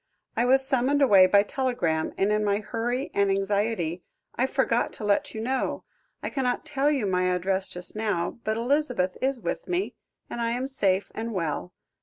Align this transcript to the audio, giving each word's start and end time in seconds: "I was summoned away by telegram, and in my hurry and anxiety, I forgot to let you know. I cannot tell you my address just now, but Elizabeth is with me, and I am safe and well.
"I 0.35 0.45
was 0.45 0.65
summoned 0.65 0.99
away 1.03 1.27
by 1.27 1.43
telegram, 1.43 2.11
and 2.17 2.31
in 2.31 2.43
my 2.43 2.57
hurry 2.57 3.11
and 3.13 3.29
anxiety, 3.29 4.01
I 4.35 4.47
forgot 4.47 4.91
to 4.93 5.03
let 5.03 5.35
you 5.35 5.41
know. 5.41 5.83
I 6.23 6.31
cannot 6.31 6.65
tell 6.65 6.89
you 6.89 7.05
my 7.05 7.25
address 7.25 7.69
just 7.69 7.95
now, 7.95 8.39
but 8.43 8.57
Elizabeth 8.57 9.15
is 9.21 9.39
with 9.39 9.67
me, 9.67 9.93
and 10.27 10.41
I 10.41 10.53
am 10.53 10.65
safe 10.65 11.11
and 11.13 11.33
well. 11.33 11.71